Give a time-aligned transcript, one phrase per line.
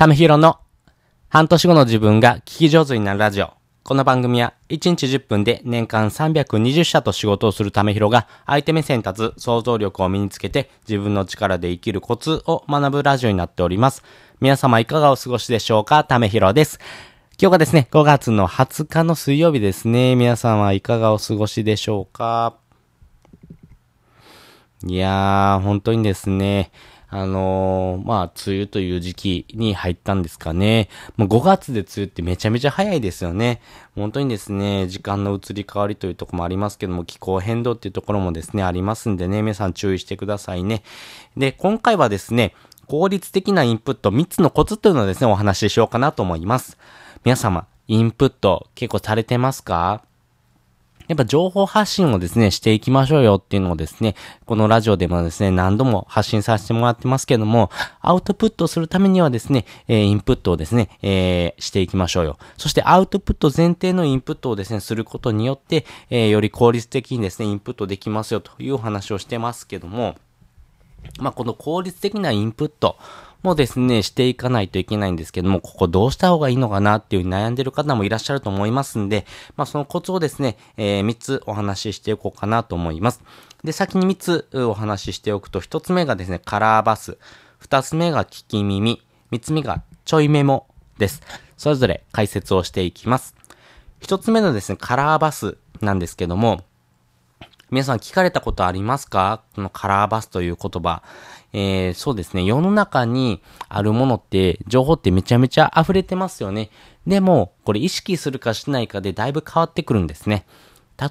[0.00, 0.58] ためひろの
[1.28, 3.52] 半年後の自分が聞き上手になるラジオ。
[3.82, 14.02] この番組は1日10分で年間320社と仕事をするためひろが相手目線立つ想像力を身につけて自分の力で生きるコツを学ぶラジオになっております。
[14.40, 16.02] 皆様いかがお過ごしでしょうか？
[16.04, 16.78] ためひろです。
[17.38, 20.16] 今日がですね、5月の20日の水曜日ですね。
[20.16, 22.54] 皆さんはいかがお過ごしでしょうか？
[24.86, 26.72] いやー、本当にですね、
[27.12, 30.88] あのー、まあ、梅雨という時期に入ったんですかね。
[31.16, 33.60] もう5月で梅雨ってめちゃめちゃ早いですよね。
[33.96, 40.84] 本当にですね、時間の移り変わりというとこもありますけども、気候変動っていうところもですね、ありますんでね、皆さん注意してくださいね。
[41.36, 42.54] で、今回はですね、
[42.86, 46.78] 効率的なインプット3つのコツというのをですね、お話ししようかなと思います。
[47.24, 50.04] 皆様、インプット結構されてますか？
[51.10, 54.14] やっぱ情報発信をですね、していきましょうよっていうのをですね、
[54.46, 57.68] このラジオでもですね、何度も発信させてもらってますけども、
[58.00, 62.38] アウトプットするためにはですね、えー、インプットをですね、えー、していきましょうよ。
[62.56, 70.14] そしてアウトプット前提のインプットをですね、することによって、えー、より効率的にですね、インプットできますよという話をしてますけども、
[71.18, 72.96] まあ、この効率的なインプット、
[73.42, 83.22] もですね、していかないといけないんですけども、ここどうした方がいいのかなっていう悩んでる方もいらっしゃると思いますんで、まあそのコツをですね、えー、3つお話ししておこうかなと思います。
[83.64, 87.18] で、先に3つお話ししておくと、1つ目がですね、カラーバス。
[87.62, 89.02] 2つ目が聞き耳。
[89.32, 90.66] 3つ目がちょいメモ
[90.98, 91.22] です。
[91.56, 93.34] それぞれ解説をしていきます。
[94.02, 96.62] 1つ目のですね、カラーバスなんですけども、
[97.70, 99.44] 皆さん聞かれたことありますか？
[99.54, 101.04] このカラーバスという言葉。
[101.52, 102.44] えー、そうですね。
[102.44, 106.70] 世の中にあるものって、情報ってめちゃめちゃ溢れてますよね。
[107.06, 110.46] でも、これ意識するかしないかでだいぶ変わってくるんですね。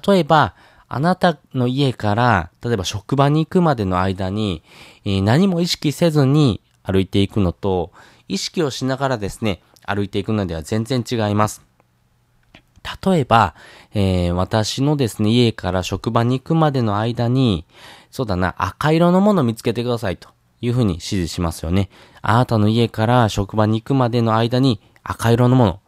[0.06, 0.54] 例えば、
[0.88, 4.62] あなたの家から、例えば職場に行くまでの間に、
[5.04, 7.92] えー、何も意識せずに歩いていくのと、
[8.28, 11.69] 意識をしながらですね、歩いていくのでは全然違います。
[13.04, 13.54] 例えば、
[13.94, 17.64] えー、私のですね、家から職場に行くまでの間に、
[18.10, 20.28] そうだな、赤色のものを見つけてくださいと
[20.60, 21.90] いうふうに指示しますよね。
[22.22, 25.80] あなたの家から職場に行くまでの間に赤色のもの。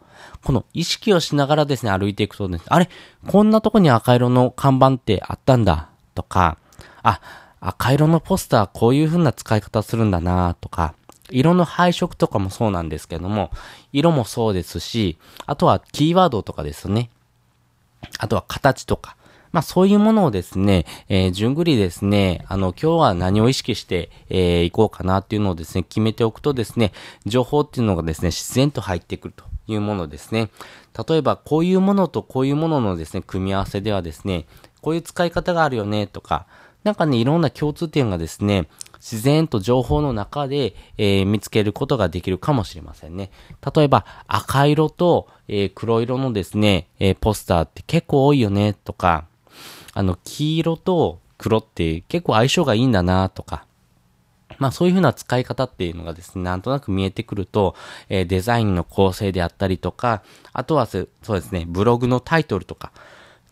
[0.45, 2.89] この意識をしながらですね、歩いていくとですね、あれ
[3.29, 6.59] こんなとこに赤色の看板ってあったんだとか、
[7.03, 7.21] あ、
[7.61, 10.95] 赤色のポスターこういう風な使い方するんだなとか、
[11.33, 13.51] 色の配色とかもそうなんですけども、
[13.93, 17.11] 色もそうですし、あとはキーワードとかですね。
[18.19, 19.17] あとは形とか。
[19.53, 26.93] まあそういうものをですね、えー、順繰りですね、あの、今日は何を意識して、えー、いこうかなっていうのをですね、決めておくとですね、
[27.27, 30.49] 情報っていうのがですね、自然と入ってくるというものですね。
[31.07, 34.47] 例えば、こういうものとこういうもののですね、組み合わせではですね、
[34.81, 36.47] こういう使い方があるよね、とか、
[36.83, 38.69] なんかね、いろんな共通点がですね、
[39.03, 43.33] 自然と情報の中で、えー、見つけることができるかもしれませんね。
[43.75, 49.27] 例えば、赤色と、えー、黒色のですね、えー、ポスターって結構多いよね、とか、
[49.93, 53.67] あの、黄色と黒って結構相性がいいんだなとか、
[54.59, 57.75] まあそういう風な使い方っていうのがですね、なんとなく見えてくると、
[58.09, 62.93] えー、デザインの構成であったりとか、あとはそうですね、ブログのタイトルとか、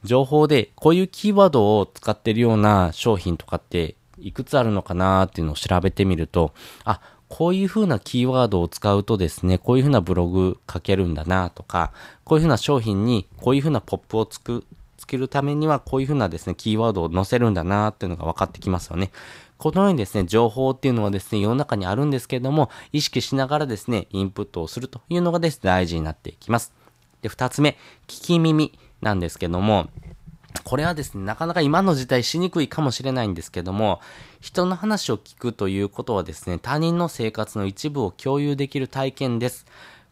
[0.05, 6.53] 情報でこういうキーワードを使ってるような商品とかっていくつあるのかなっていうのを調べてみると、
[6.85, 11.93] あ、こういう風なキーワードを使うとですね、こういう風なブログ書けるんだなとか、
[12.25, 14.65] こういう風な商品にこういう風なポップをつく、
[14.97, 19.13] つけるためにはこういう風なですね、キーワードを載せるんだなっていうのが分かってきますよね。
[19.59, 26.73] このようにですね、情報っていうのはですね、世の中にあるんですけれども、意識しながらですね、インプットをするというのがですね、大事になっていきます。
[27.23, 27.77] で、二つ目、
[28.09, 29.89] 聞き耳なんですけども、
[30.71, 34.01] これはですね、なかなか今の時代しにくいかもしれないんですけども、
[34.41, 39.67] 人の話を聞くということはですね、他人の生活の一部を共有できる体験です。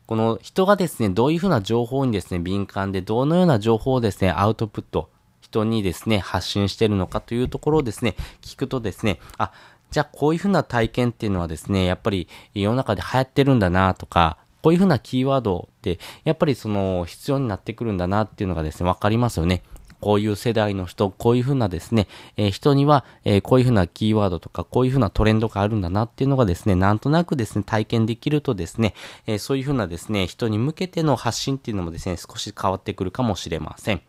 [0.09, 5.11] この人がですね、どういうふうな情報にですね、敏感で、どのような情報をですね、アウトプット、
[5.41, 9.53] 人にですね、発信してるのかというところをですね、聞くとですね、あ、
[9.93, 19.63] じゃあこういうふうな体験っていうのはですね、やっぱり世の中で流行ってるんだなとか、こういうふうなキーワードって、やっぱりその必要になってくるんだなっていうのがですね、わかりますよね。
[20.01, 22.07] こういう世代の人、こういうふうなですね、
[22.37, 28.95] え、人には、え、こういうふうなキーワードとか、こういうふうなトレンドがあるんだなっていうのがですね、なんとなくですね、体験できるとですね、
[29.27, 34.03] え、そういうふうなですね、人に向けての発信っていうのもですね、少し変わってくるかもしれません。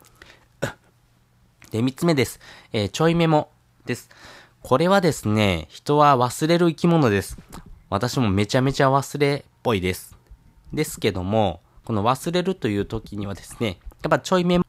[1.72, 2.40] で、三つ目です。
[2.72, 3.50] えー、ちょいメモ
[3.86, 4.10] です。
[4.62, 7.38] これはですね、人は忘れる生き物です。
[7.90, 10.16] 私もめちゃめちゃ忘れっぽいです。
[10.74, 14.66] ですけども、この忘れるという時にはですね、やっぱちょいメモ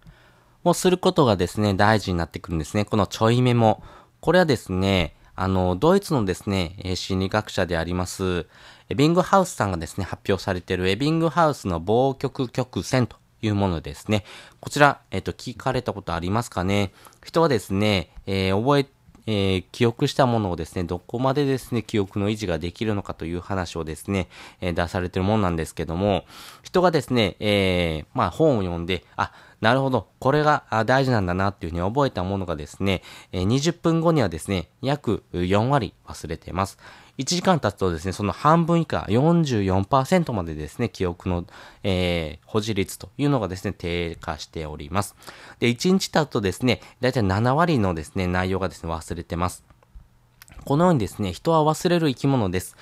[0.65, 2.85] をすることがですね、大事になってくるんですね。
[2.85, 3.83] このちょいメモ。
[4.21, 8.47] これはですね、あの、ドイツのですね、心理学者であります、
[8.91, 14.25] エビングハウスさんがですね、発表されているエビングハウスの棒極曲線というものですね。
[14.61, 16.93] こちら、えっ、と、聞かれたことありますかね
[17.25, 18.87] 人はですね、えー、覚え
[19.27, 24.29] えー、記憶したものをですね、どこまでですね、記憶の維持ができるのかという話をですね、
[24.61, 26.25] えー、出されてるもんなんですけども、
[26.63, 33.03] 人がですね、えー、まあ本を読んで、あ、なるほど、これが大事なんだなっていうふうに覚えたものがですね、
[33.33, 36.79] 20分後にはですね、約4割忘れています。
[37.19, 41.45] 1時間経つとですね、その半分以下、44%までですね、記憶の、
[41.83, 45.15] えー、保持率というのがですね、低下しております。
[45.59, 49.65] で、1日経つとですね、だいたい7割のですね、内容がですね、忘れてます。
[50.65, 52.75] このようにですね、人は忘れる生き物です。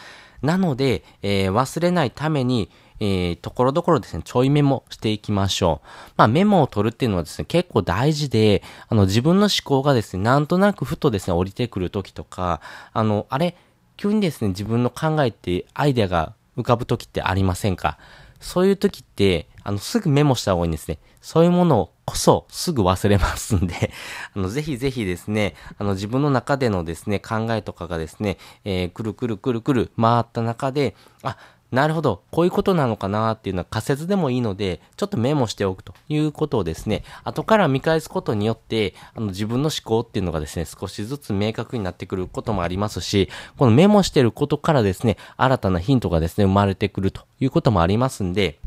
[0.43, 2.70] なので、えー、忘れないために、
[3.00, 5.88] えー、ところどころですね、ちょいメモしていきましょう。
[6.17, 12.61] まあ、メモを取るっていうのはですね、結構大事で、あの、自分の思考がですね、なんとなくふとですね、降りてくるときとか、
[12.93, 13.56] あの、あれ、
[13.96, 17.99] 急にですね、自分の考えってアイデアが浮かぶ時ってありませんか？
[18.40, 20.99] そういう時って、あの、すぐメモした方がいいんですね。
[21.20, 23.93] そういうものをこそすぐ忘れますんで
[24.34, 31.37] あの、ぜひぜひですね、あの、自分の中でのですね、考えとかがですね、えー、くるくるくるくる回った中で、あ、
[31.70, 43.28] なるほど、こういうことなのかなっていうのは仮説でもいいので、ちょっとメモしておくということをですね、後から見返すことによって、あの自分の思考っていうのがですね、少しずつ明確になってくることもありますし、
[43.58, 48.58] このメモしてることからですね、新たなヒントがですね、生まれてくるということもありますんで、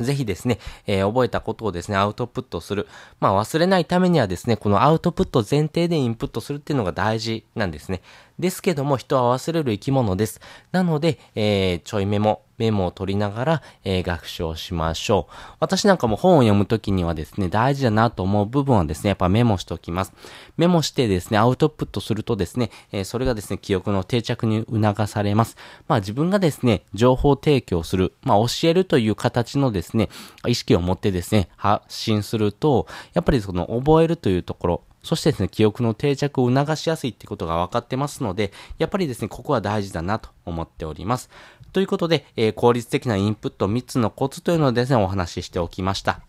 [0.00, 2.86] ぜひですね、えー、覚えたことをですね、アウトプットする。
[3.20, 8.02] まあ忘れないためにはですね、このアウトプット前提でインプットするっていうのが大事なんですね。
[8.38, 10.40] ですけども人は忘れる生き物です。
[10.72, 15.34] なので、えー、ちょいメモ、メモを取りながら、えー、学習をしましょう。
[15.60, 20.12] 私なんかも本を読むときにはですね、大事だなと思う部分はですね、やっぱメモしておきます。
[20.56, 25.56] メモしてですね、アウトプットするとですね、えー、それがですね、記憶の定着に促されます。
[25.88, 30.08] まあ自分がですね、情報提供する、まあ教えるという形のですね、
[30.46, 41.30] 意識を持ってですね、発信すると、やっぱりその覚えるというところ、そしてですね、記憶の定着を促しやすいってことが分かってますので、やっぱりですね、ここは大事だなと思っております。
[41.76, 46.22] ということで、えー、効率的なインプット3つのコツというのをですね、お話ししておきました。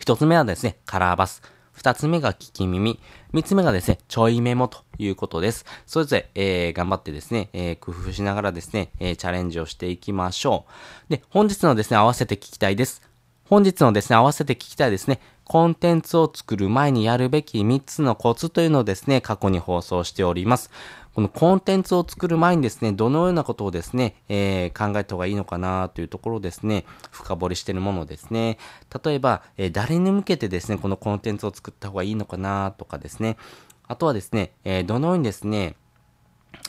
[0.00, 1.40] 1つ目はですね、カラーバス。
[1.72, 3.00] 二つ目が聞き耳。
[3.32, 5.64] 三つ目がですね、ちょいメモということです。
[5.86, 10.66] それぞれ、えー、頑張ってですね、えー、工夫しながらですね、え、チャレンジをしていきましょ
[11.08, 11.12] う。
[11.12, 13.00] で、本日のですね、合わせて聞きたいです。
[13.44, 20.70] 本日のですね、合わせて聞きたいですね、コンテンツを作る前にやるべき3つのコツというのをですね、過去に放送しております。
[21.14, 28.58] このコンテンツを作る前にですね、どのようなことをですね、えー、考えた方がいいのかなというところをですね、深掘りしているものですね。
[29.04, 33.36] 例えば、えー、誰に向けてですね、このコンテンツを作った方がいいのかなとかですね。
[33.88, 35.76] あとはですね、えー、どのようにですね、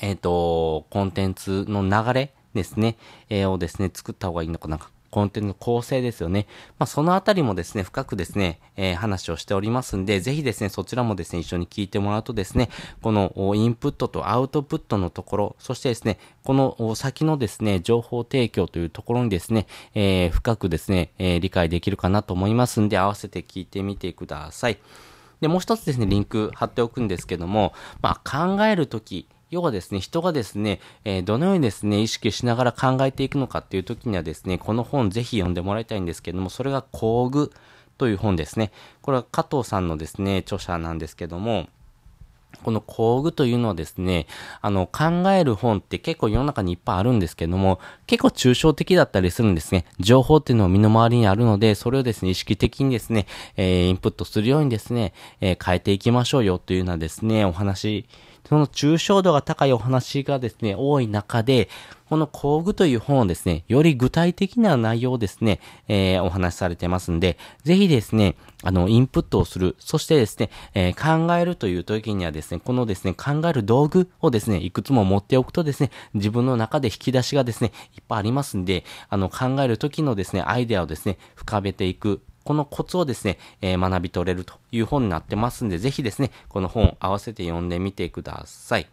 [0.02, 2.98] えっ、と、コンテンツの流れですね、
[3.30, 4.80] えをですね、作った方がいいのかな
[5.14, 6.48] コンテンツの構成ですよね。
[6.80, 12.70] まあ、そのあたりもですね、深くですね、えー、話をしておりますんで、ぜひですね、そちらもですね、一緒に聞いてもらうとですね、
[13.04, 24.80] このインプットとアウトプットのところ、そしてですね、この先のですね、情報提供というところにですね、えー、深くですね、えー、理解できるかなと思いますんで、合わせて聞いてみてください。
[25.42, 37.52] で、もう一つですね、リンク貼っておくんですけども、まあ、考えるとき、要はですね、人がですね、えー、どのようにですね、意識しながら考えていくのかっていう時にはですね、この本ぜひ読んでもらいたいんですけども、それが工具
[38.00, 38.72] という本ですね。
[39.04, 41.68] これは加藤さんのですね、著者なんですけども、
[42.64, 44.26] この工具というのはですね、
[44.62, 49.86] あの、考える本って結構世の中にいっぱいあるんですけども、結構抽象的だったりするんですね。
[50.00, 58.06] 情報っていうのは身の回りにあるので、それをですね、意識的にですね、えー、インプットするようにですね、えー、変えていきましょうよというようなですね、お話
[58.48, 61.70] その抽象度が高いお話がですね、多い中で、
[62.10, 69.76] この工具という本をですね、より具体的な内容をですね、えー、お話しされてますんで、ぜひですね、あの、インプットをする。
[69.80, 82.22] そしてですね、えー、考えるという時にはですね、このですね、考える道具をですね、いくつも持っておくとですね、自分の中で引き出しがですね、いっぱいありますんで、あの、考える時のですね、アイデアをですね、深めていく。
[82.44, 88.88] このコツをですね、えー、学び取れるという本になってますんで、ぜひですね、この本を合わせて読んでみてください。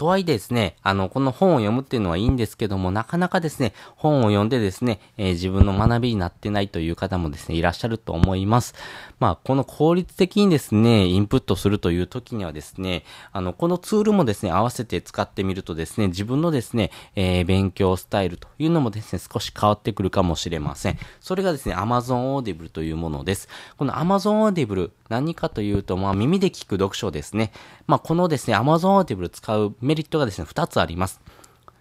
[0.00, 8.74] とはいえですね、あの、この本を読むっていうのはいいんですけども、なかなかですね、本を読んでですね、えー、自分の学びになってないという方もですね、いらっしゃると思います。
[9.18, 20.98] まあ、この効率的にですね、インプットするという時にはですね、あの、このツールもですね、合わせて使ってみるとですね、自分のですね、えー、勉強スタイルというのもですね、少し変わってくるかもしれません。
[21.20, 23.50] それがですね、Amazon Audible というものです。
[23.76, 27.52] この Amazon Audible、何かというと、まあ、耳で聞く読書ですね。
[27.86, 31.20] まあ、このですね、Amazon Audible 使うメリットがですね、2つあります。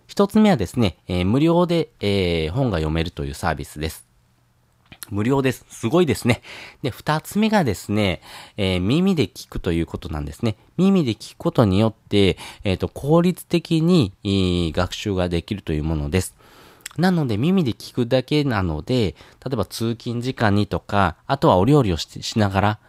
[0.07, 4.07] 1つ目はですね、えー、無料で、えー、本が読めるというサービスです。
[5.11, 5.63] 無料です。
[5.69, 6.41] すごいですね。
[6.81, 8.23] で、二つ目がですね、
[8.57, 10.55] えー、耳で聞くということなんですね。
[10.75, 16.35] 耳で聞くことによって、えっ、ー、と、効率的に、えー、学習ができるというものです。
[16.97, 19.13] なので耳で聞くだけなので、
[19.45, 22.79] 例えば通勤時間にとか、あとはお料理をししながら、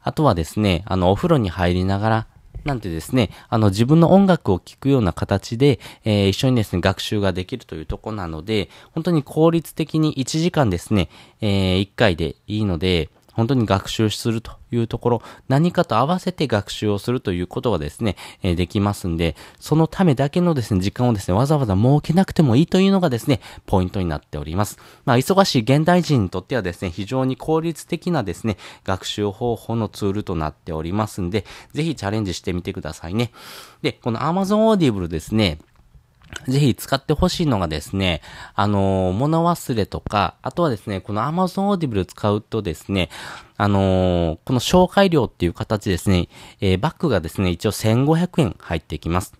[0.00, 2.26] あとはですね、あの、お風呂に入りながら、
[2.64, 11.08] なんてですね、あの自分の音楽を聴くような形で、えー、一緒にですね、学習ができるというとこなので、本当に効率的に1時間ですね、
[11.40, 24.76] えー、1回でいいので、本当に学習するというところ、何かと合わせて学習をするということがですね、え、できますんで、そのためだけのですね、時間をですね、わざわざ設けなくてもいいというのがですね、ポイントになっております。
[25.06, 33.32] まあ、忙しい現代人にとってはですね、非常に効率的なですね、学習方法のツールとなっておりますんで、ぜひチャレンジしてみてくださいね。
[33.80, 35.60] で、この Amazon Audible ですね、
[36.48, 38.22] ぜひ使ってほしいのがですね、
[38.54, 43.10] あのー、物忘れとか、あとはですね、この Amazon Audible 使うとですね、
[43.56, 46.28] あのー、この紹介料っていう形ですね、
[46.60, 49.39] えー、バッグがですね、一応1500円入ってきます。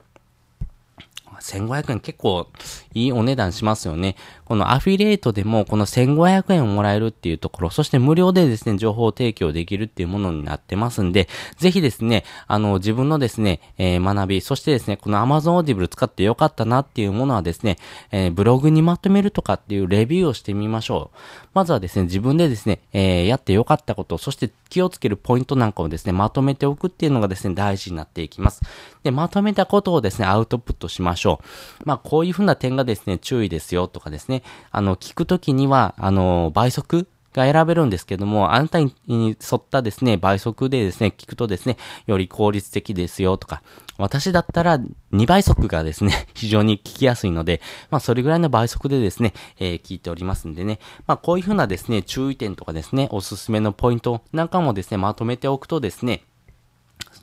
[1.41, 2.47] 1500円結構
[2.95, 4.17] いいお値段しますよね。
[4.45, 17.79] このアフィリエイトでもこの1500円をもらえるっていうところ、そして無料でですね、情報提供できるっていうものになってますんで、ぜひですね、あの、自分のですね、えー、学び、そしてですね、この Amazon Audible 使ってよかったなっていうものはですね、
[18.11, 21.17] えー、ブログにまとめるとかっていうレビューをしてみましょう。
[21.55, 28.63] まずはですね、自分でですね、えー、やってよかったこと、そして気をつけるポイントなんかをですね、まとめておくっていうのがですね、大事になっていきます。
[29.03, 31.30] で、まとめたことをですね、アウトプットしましょう。
[31.85, 43.63] まあ、こういうふうな点がですね、注意ですよとかですね、あの、聞くときには、あの、倍速が選べるんですけども、あなたに沿ったですね、倍速でですね、聞くとですね、より効率的ですよとか、
[43.99, 44.81] 私だったら
[45.13, 47.61] 2倍速がですね、 非常に聞きやすいので、
[47.91, 56.23] まあそれぐらいの倍速でですね、えー、聞いておりますんでね、まあこういうふうなですね、注意点とかですね、おすすめのポイントなんかもですね、まとめておくとですね、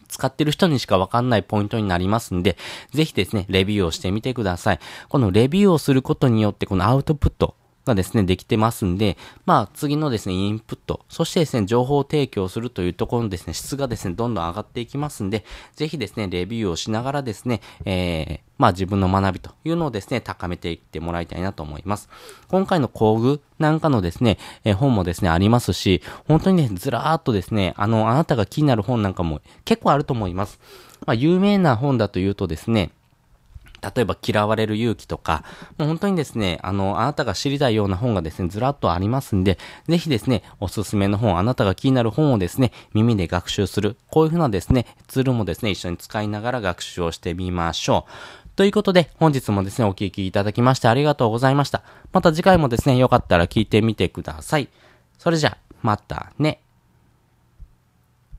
[0.08, 2.58] 使ってる人にしかわかんないポイントになりますんで、
[2.92, 4.80] ぜひですね、レビューをしてみてください。
[5.10, 7.56] このレビューをすることによって、このアウトプット、
[7.88, 15.44] がですね、できてますんで、まあ次のですね、インプット、そしてですね、情報提供するというところのですね、質がですね、どんどん上がっていきますんで、
[15.76, 22.10] ぜひですね、レビューをしながらですね、えー、まあ自分の学びというのをですね、高めていってもらいたいなと思います。
[22.48, 30.60] 今回の工具なんかのですね、え、本もですね、ありますし、本当にね、ずらーっとですね、あの、あなたが気になる本なんかも結構あると思います。
[31.06, 32.92] まあ有名な本だというとですね、
[33.82, 35.44] 例えば嫌われる勇気とか、
[35.78, 39.58] もう本当にですね、あの、あなたが知りたいような本がですね、ずらっとありますんで、
[39.88, 43.98] ぜひですね、おすすめの本、あなたが気になる本をですね、耳で学習する。
[44.10, 48.50] こういうふうなですね、ツールもですね、一緒に使いながら学習をしてみましょう。
[48.56, 51.84] ということで、本日もですね、お聞きいただきましてありがとうございました。
[52.12, 54.70] また次回もですね、よかったら聞いてみてください。
[55.20, 56.62] それじゃ、またね。